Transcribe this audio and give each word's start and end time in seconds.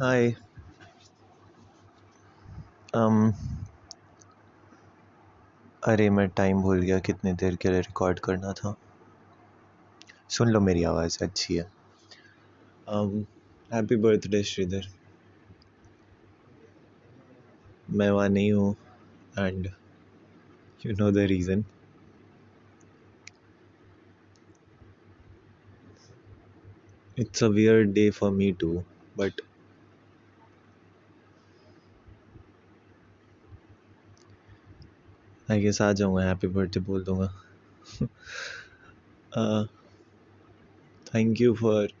हाय 0.00 0.34
um 2.94 3.32
अरे, 5.88 6.08
मैं 6.10 6.28
time 6.28 6.62
भूल 6.62 6.80
गया 6.80 6.98
कितनी 6.98 7.32
देर 7.32 7.56
के 7.56 7.68
लिए 7.68 7.80
रिकॉर्ड 7.80 8.18
करना 8.18 8.52
था। 8.52 8.74
सुन 10.28 10.48
लो 10.48 10.60
मेरी 10.60 10.82
आवाज़, 10.84 11.18
अच्छी 11.22 11.56
है। 11.56 11.66
Happy 13.70 13.96
birthday 13.96 14.42
Sridhar. 14.42 14.88
मैं 17.90 18.10
वहाँ 18.10 18.28
नहीं 18.28 18.52
हूँ 18.52 18.76
and 19.38 19.68
you 20.86 20.92
know 20.92 21.10
the 21.10 21.18
reason 21.18 21.64
it's 27.18 27.42
a 27.42 27.50
weird 27.50 27.94
day 27.94 28.10
for 28.10 28.30
me 28.30 28.52
too, 28.52 28.84
but 29.18 29.40
I 35.50 35.60
guess 35.60 35.80
आ 35.82 35.92
जाऊँगा 35.92 36.22
हैप्पी 36.24 36.48
बर्थडे 36.48 36.80
बोल 36.80 37.04
दूँगा। 37.04 37.26
Thank 41.06 41.40
you 41.40 41.54
for 41.54 41.92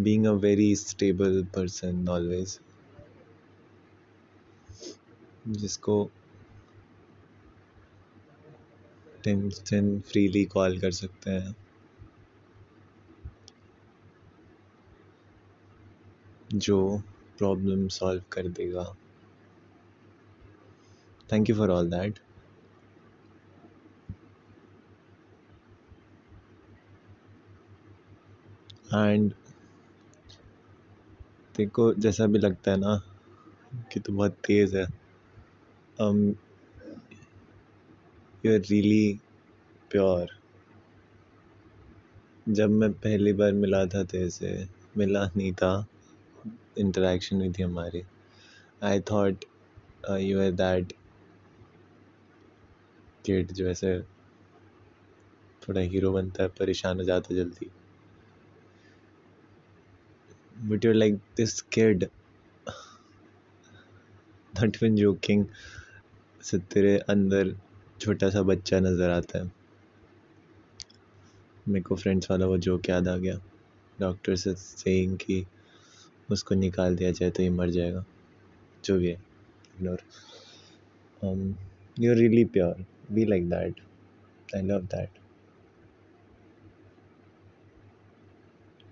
being 0.00 0.26
a 0.26 0.30
very 0.42 0.74
stable 0.76 1.42
person 1.54 2.08
always 2.08 2.58
जिसको 5.48 6.04
टेंशन 9.24 9.98
फ्रीली 10.08 10.44
कॉल 10.44 10.78
कर 10.80 10.90
सकते 10.92 11.30
हैं। 11.30 11.54
जो 16.54 16.98
प्रॉब्लम 17.38 17.86
सॉल्व 17.90 18.22
कर 18.32 18.48
देगा। 18.50 18.84
Thank 21.32 21.50
you 21.50 21.56
for 21.56 21.70
all 21.70 21.90
that 21.90 22.18
and 28.94 29.32
देखो, 31.56 31.92
जैसा 31.94 32.26
भी 32.26 32.38
लगता 32.38 32.70
है 32.70 32.76
ना 32.76 33.00
कि 33.92 34.00
तू 34.00 34.12
बहुत 34.12 34.36
तेज़ 34.46 34.76
है। 34.76 34.86
Um 35.98 36.18
you 38.46 38.52
are 38.52 38.60
really 38.60 39.20
pure 39.90 40.30
जब 42.48 42.70
मैं 42.70 42.92
पहली 42.92 43.32
बार 43.32 43.52
मिला 43.52 43.84
था 43.86 44.02
तेरे 44.04 44.30
से 44.30 44.48
मिला 44.96 45.24
नहीं 45.36 45.52
था 45.52 45.74
इंटरेक्शन 46.78 47.36
हुई 47.36 47.50
थी 47.52 47.62
हमारी। 47.62 48.02
I 48.82 49.00
thought 49.10 49.44
you 50.10 50.40
are 50.40 50.50
that 50.52 50.92
kid 53.24 53.52
जो 53.52 53.66
ऐसे 53.68 53.98
थोड़ा 55.62 55.80
हीरो 55.80 56.12
बनता 56.12 56.42
है, 56.42 56.48
परेशान 56.50 56.96
हो 56.98 57.04
जाता 57.04 57.34
जल्दी। 57.34 57.70
But 60.68 60.84
you're 60.84 60.94
like 60.94 61.14
this 61.36 61.60
kid 61.72 62.04
not 64.52 64.76
even 64.76 64.96
joking 64.96 65.44
से 66.40 66.58
तेरे 66.72 66.96
अंदर 67.10 67.56
छोटा 68.00 68.28
सा 68.30 68.42
बच्चा 68.42 68.80
नज़र 68.80 69.10
आता 69.10 69.38
है। 69.38 69.50
मेरे 71.68 71.82
को 71.82 71.96
फ्रेंड्स 71.96 72.30
वाला 72.30 72.46
वो 72.46 72.56
जोक 72.58 72.88
याद 72.88 73.08
आ 73.08 73.16
गया। 73.16 73.40
डॉक्टर 73.98 74.36
से 74.36 74.54
सेइंग 74.54 75.16
कि 75.16 75.44
उसको 76.30 76.54
निकाल 76.54 76.96
दिया 76.96 77.10
जाए 77.10 77.30
तो 77.30 77.42
ये 77.42 77.50
मर 77.50 77.70
जाएगा। 77.70 78.04
जो 78.84 78.98
भी 78.98 79.08
है 79.08 79.14
ignore 79.76 80.02
you 81.96 82.14
really 82.14 82.44
pure 82.44 82.84
be 83.14 83.26
like 83.26 83.48
that. 83.50 83.74
I 84.54 84.60
love 84.60 84.88
that. 84.90 85.10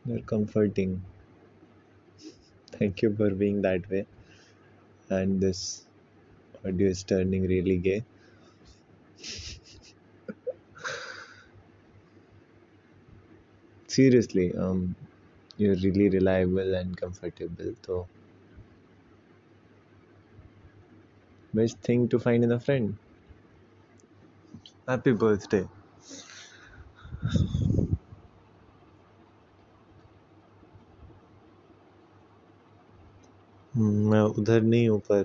You're 0.05 0.21
comforting. 0.21 1.03
Thank 2.73 3.03
you 3.03 3.15
for 3.15 3.31
being 3.31 3.63
that 3.63 3.89
way. 3.91 4.07
And 5.11 5.41
this 5.41 5.85
audio 6.65 6.89
is 6.89 7.05
turning 7.05 7.43
really 7.43 7.77
gay. 7.79 8.05
Seriously, 13.89 14.55
um, 14.55 14.97
you're 15.59 15.75
really 15.77 16.09
reliable 16.09 16.75
and 16.75 16.97
comfortable. 16.97 17.75
So, 17.85 18.09
best 21.55 21.79
thing 21.79 22.09
to 22.09 22.19
find 22.19 22.43
in 22.43 22.51
a 22.51 22.59
friend. 22.59 22.97
Happy 24.91 25.13
birthday. 25.13 25.65
मैं 33.75 34.21
उधर 34.21 34.61
नहीं 34.63 34.89
हूँ 34.89 34.99
पर 35.01 35.25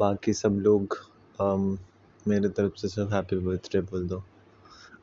बाकी 0.00 0.32
सब 0.32 0.58
लोग 0.66 0.96
um, 1.40 1.78
मेरे 2.28 2.48
तरफ़ 2.48 2.74
से 2.80 2.88
सब 2.88 3.12
हैप्पी 3.12 3.36
बर्थडे 3.46 3.80
बोल 3.90 4.08
दो। 4.08 4.18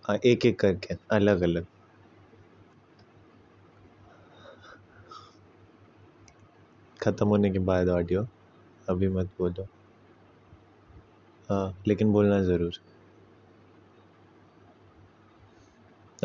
हाँ 0.07 0.17
एक 0.25 0.45
एक 0.45 0.59
करके 0.59 0.95
अलग 1.11 1.41
अलग 1.41 1.65
ख़त्म 6.99 7.27
होने 7.27 7.51
के 7.51 7.59
बाद 7.59 7.89
ऑडियो 7.89 8.27
अभी 8.89 9.07
मत 9.09 9.31
बोलो। 9.39 9.67
हाँ 11.49 11.73
लेकिन 11.87 12.11
बोलना 12.11 12.41
ज़रूर। 12.43 12.94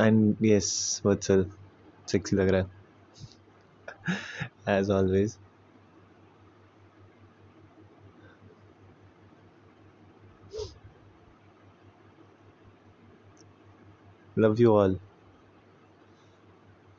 एंड 0.00 0.36
यस 0.44 1.02
वत्सल 1.06 1.44
सेक्सी 2.08 2.36
लग 2.36 2.48
रहा 2.48 2.60
है। 2.60 2.68
As 4.78 4.90
always 4.90 5.36
love 14.38 14.56
you 14.60 14.72
all 14.76 14.98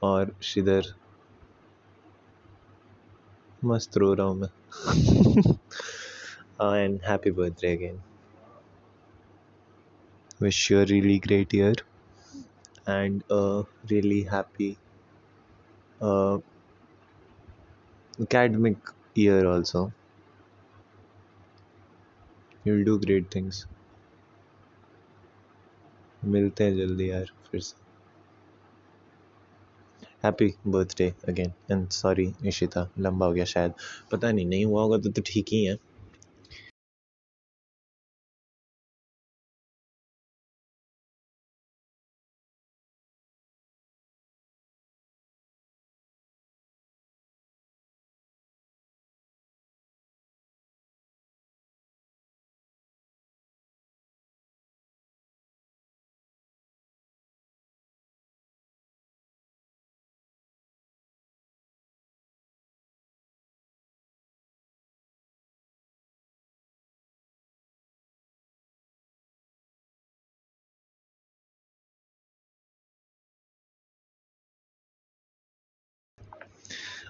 और 0.03 0.35
श्रीधर 0.43 0.93
मस्त 3.65 3.97
रो 3.97 4.13
रहा 4.13 4.27
हूँ 4.27 4.35
मैं। 4.39 4.49
And 6.61 6.99
happy 7.05 7.31
birthday 7.31 7.75
again 7.75 8.01
you 10.43 10.77
a 10.79 10.85
really 10.85 11.17
great 11.19 11.53
year 11.53 11.75
and 12.87 13.23
a 13.29 13.63
really 13.89 14.23
happy 14.23 14.77
uh, 16.01 16.37
academic 18.19 18.77
year 19.15 19.47
also. 19.47 19.91
You'll 22.65 22.83
do 22.83 22.99
great 22.99 23.29
things. 23.31 23.65
मिलते 26.25 26.63
हैं 26.63 26.75
जल्दी 26.77 27.09
यार 27.11 27.31
फिर 27.51 27.61
से। 27.61 27.75
Happy 30.23 30.53
birthday 30.67 31.13
again 31.29 31.53
and 31.71 31.89
sorry 31.89 32.33
Ishita 32.45 32.89
लंबा 32.99 33.25
हो 33.25 33.33
गया 33.33 33.45
शायद। 33.45 33.73
पता 34.11 34.31
नहीं 34.31 34.45
नहीं 34.45 34.65
हुआ 34.65 34.81
होगा 34.81 34.97
तो, 34.97 35.09
तो 35.09 35.21
ठीक 35.25 35.45
ही 35.51 35.65
है। 35.65 35.77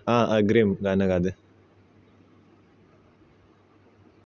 हाँ 0.08 0.38
अग्रिम 0.38 0.76
गाना 0.84 1.08
गा 1.08 1.18
दे। 1.20 1.34